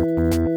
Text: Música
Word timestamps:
Música 0.00 0.49